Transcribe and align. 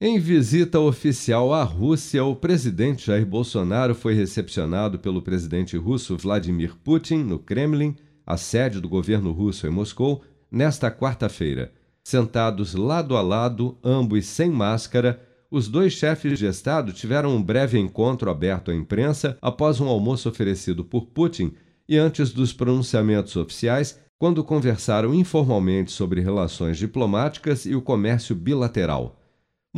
Em 0.00 0.16
visita 0.20 0.78
oficial 0.78 1.52
à 1.52 1.64
Rússia, 1.64 2.24
o 2.24 2.36
presidente 2.36 3.06
Jair 3.06 3.26
Bolsonaro 3.26 3.96
foi 3.96 4.14
recepcionado 4.14 4.96
pelo 4.96 5.20
presidente 5.20 5.76
russo 5.76 6.16
Vladimir 6.16 6.76
Putin 6.84 7.24
no 7.24 7.36
Kremlin, 7.36 7.96
a 8.24 8.36
sede 8.36 8.80
do 8.80 8.88
governo 8.88 9.32
russo 9.32 9.66
em 9.66 9.70
Moscou, 9.70 10.22
nesta 10.48 10.88
quarta-feira. 10.88 11.72
Sentados 12.04 12.76
lado 12.76 13.16
a 13.16 13.20
lado, 13.20 13.76
ambos 13.82 14.24
sem 14.26 14.48
máscara, 14.48 15.20
os 15.50 15.66
dois 15.66 15.94
chefes 15.94 16.38
de 16.38 16.46
Estado 16.46 16.92
tiveram 16.92 17.34
um 17.34 17.42
breve 17.42 17.76
encontro 17.76 18.30
aberto 18.30 18.70
à 18.70 18.74
imprensa 18.76 19.36
após 19.42 19.80
um 19.80 19.88
almoço 19.88 20.28
oferecido 20.28 20.84
por 20.84 21.06
Putin 21.06 21.54
e 21.88 21.98
antes 21.98 22.30
dos 22.30 22.52
pronunciamentos 22.52 23.34
oficiais, 23.34 23.98
quando 24.16 24.44
conversaram 24.44 25.12
informalmente 25.12 25.90
sobre 25.90 26.20
relações 26.20 26.78
diplomáticas 26.78 27.66
e 27.66 27.74
o 27.74 27.82
comércio 27.82 28.36
bilateral. 28.36 29.17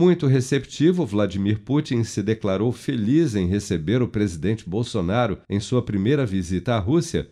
Muito 0.00 0.26
receptivo, 0.26 1.04
Vladimir 1.04 1.58
Putin 1.58 2.04
se 2.04 2.22
declarou 2.22 2.72
feliz 2.72 3.34
em 3.34 3.46
receber 3.46 4.00
o 4.00 4.08
presidente 4.08 4.66
Bolsonaro 4.66 5.36
em 5.46 5.60
sua 5.60 5.82
primeira 5.82 6.24
visita 6.24 6.74
à 6.74 6.78
Rússia 6.78 7.28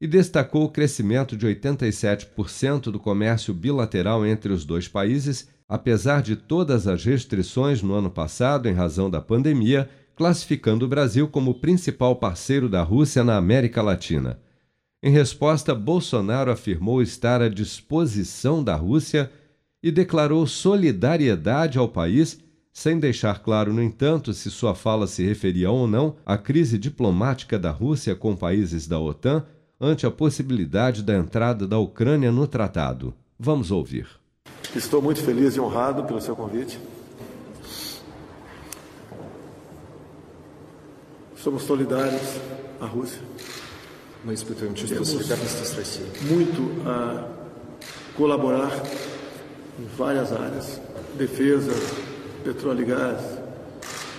e 0.00 0.06
destacou 0.08 0.64
o 0.64 0.68
crescimento 0.68 1.36
de 1.36 1.46
87% 1.46 2.90
do 2.90 2.98
comércio 2.98 3.54
bilateral 3.54 4.26
entre 4.26 4.52
os 4.52 4.64
dois 4.64 4.88
países, 4.88 5.48
apesar 5.68 6.20
de 6.20 6.34
todas 6.34 6.88
as 6.88 7.04
restrições 7.04 7.82
no 7.82 7.94
ano 7.94 8.10
passado 8.10 8.68
em 8.68 8.72
razão 8.72 9.08
da 9.08 9.20
pandemia, 9.20 9.88
classificando 10.16 10.86
o 10.86 10.88
Brasil 10.88 11.28
como 11.28 11.52
o 11.52 11.60
principal 11.60 12.16
parceiro 12.16 12.68
da 12.68 12.82
Rússia 12.82 13.22
na 13.22 13.36
América 13.36 13.80
Latina. 13.80 14.40
Em 15.00 15.12
resposta, 15.12 15.72
Bolsonaro 15.72 16.50
afirmou 16.50 17.00
estar 17.00 17.40
à 17.40 17.48
disposição 17.48 18.64
da 18.64 18.74
Rússia 18.74 19.30
e 19.82 19.90
declarou 19.90 20.46
solidariedade 20.46 21.78
ao 21.78 21.88
país, 21.88 22.38
sem 22.72 22.98
deixar 22.98 23.40
claro, 23.42 23.72
no 23.72 23.82
entanto, 23.82 24.32
se 24.32 24.50
sua 24.50 24.74
fala 24.74 25.06
se 25.06 25.24
referia 25.24 25.70
ou 25.70 25.86
não 25.86 26.16
à 26.24 26.36
crise 26.36 26.78
diplomática 26.78 27.58
da 27.58 27.70
Rússia 27.70 28.14
com 28.14 28.36
países 28.36 28.86
da 28.86 28.98
OTAN 28.98 29.44
ante 29.80 30.06
a 30.06 30.10
possibilidade 30.10 31.02
da 31.02 31.16
entrada 31.16 31.66
da 31.66 31.78
Ucrânia 31.78 32.32
no 32.32 32.46
tratado. 32.46 33.14
Vamos 33.38 33.70
ouvir. 33.70 34.08
Estou 34.74 35.00
muito 35.00 35.22
feliz 35.22 35.54
e 35.54 35.60
honrado 35.60 36.04
pelo 36.04 36.20
seu 36.20 36.34
convite. 36.34 36.78
Somos 41.36 41.62
solidários 41.62 42.40
à 42.80 42.86
Rússia. 42.86 43.22
Muito 46.28 46.82
a 46.84 47.28
colaborar 48.16 48.72
em 49.78 49.86
várias 49.96 50.32
áreas: 50.32 50.80
defesa, 51.16 51.72
petróleo 52.44 52.82
e 52.82 52.84
gás, 52.84 53.20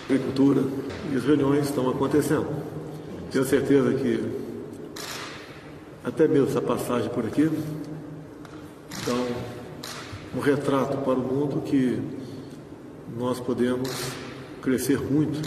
agricultura. 0.10 0.64
E 1.12 1.18
as 1.18 1.24
reuniões 1.24 1.66
estão 1.66 1.90
acontecendo. 1.90 2.48
Tenho 3.32 3.46
certeza 3.46 3.94
que 3.94 4.24
até 6.04 6.28
mesmo 6.28 6.48
essa 6.48 6.62
passagem 6.62 7.10
por 7.10 7.26
aqui 7.26 7.50
dá 9.06 9.14
um, 9.14 10.38
um 10.38 10.42
retrato 10.42 10.98
para 10.98 11.14
o 11.14 11.22
mundo 11.22 11.62
que 11.62 12.02
nós 13.18 13.40
podemos 13.40 13.90
crescer 14.62 15.00
muito 15.00 15.40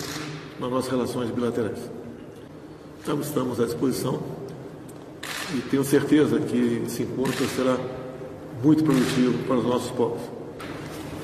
nas 0.60 0.70
nossas 0.70 0.90
relações 0.90 1.30
bilaterais. 1.30 1.78
Então, 3.02 3.20
estamos 3.20 3.60
à 3.60 3.64
disposição 3.64 4.22
e 5.54 5.60
tenho 5.62 5.84
certeza 5.84 6.38
que 6.38 6.82
esse 6.86 7.02
encontro 7.02 7.46
será 7.48 7.76
muito 8.62 8.84
produtivo 8.84 9.38
para 9.44 9.56
os 9.56 9.64
nossos 9.64 9.90
povos. 9.90 10.20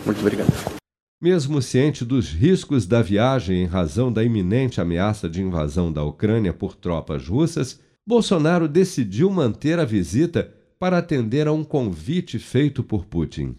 Muito 0.05 0.21
obrigado. 0.21 0.79
Mesmo 1.21 1.61
ciente 1.61 2.05
dos 2.05 2.33
riscos 2.33 2.87
da 2.87 3.03
viagem 3.03 3.63
em 3.63 3.67
razão 3.67 4.13
da 4.13 4.23
iminente 4.23 4.81
ameaça 4.81 5.29
de 5.29 5.43
invasão 5.43 5.93
da 5.93 6.05
Ucrânia 6.05 6.53
por 6.53 6.77
tropas 6.77 7.27
russas, 7.27 7.81
Bolsonaro 8.07 8.69
decidiu 8.69 9.29
manter 9.31 9.79
a 9.79 9.85
visita 9.85 10.53
para 10.79 10.99
atender 10.99 11.49
a 11.49 11.53
um 11.53 11.65
convite 11.65 12.39
feito 12.39 12.83
por 12.83 13.05
Putin. 13.05 13.57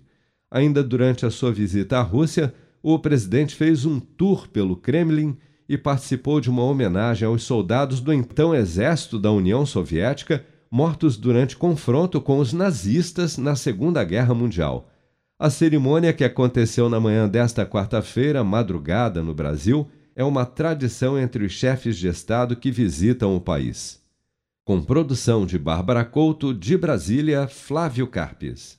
Ainda 0.49 0.81
durante 0.81 1.25
a 1.25 1.29
sua 1.29 1.51
visita 1.51 1.97
à 1.97 2.01
Rússia, 2.01 2.53
o 2.81 2.97
presidente 2.97 3.55
fez 3.55 3.85
um 3.85 3.99
tour 3.99 4.47
pelo 4.47 4.75
Kremlin 4.75 5.37
e 5.67 5.77
participou 5.77 6.39
de 6.41 6.49
uma 6.49 6.63
homenagem 6.63 7.27
aos 7.27 7.43
soldados 7.43 7.99
do 7.99 8.11
então 8.11 8.55
Exército 8.55 9.19
da 9.19 9.31
União 9.31 9.65
Soviética 9.65 10.43
mortos 10.69 11.17
durante 11.17 11.57
confronto 11.57 12.21
com 12.21 12.37
os 12.39 12.53
nazistas 12.53 13.37
na 13.37 13.55
Segunda 13.55 14.03
Guerra 14.03 14.33
Mundial. 14.33 14.89
A 15.37 15.49
cerimônia, 15.49 16.13
que 16.13 16.23
aconteceu 16.23 16.89
na 16.89 16.99
manhã 16.99 17.27
desta 17.27 17.65
quarta-feira, 17.65 18.43
madrugada, 18.43 19.23
no 19.23 19.33
Brasil, 19.33 19.89
é 20.15 20.23
uma 20.23 20.45
tradição 20.45 21.17
entre 21.17 21.45
os 21.45 21.53
chefes 21.53 21.97
de 21.97 22.07
Estado 22.07 22.55
que 22.55 22.69
visitam 22.69 23.35
o 23.35 23.41
país. 23.41 24.01
Com 24.65 24.83
produção 24.83 25.45
de 25.45 25.57
Bárbara 25.57 26.03
Couto, 26.03 26.53
de 26.53 26.77
Brasília, 26.77 27.47
Flávio 27.47 28.05
Carpes. 28.05 28.77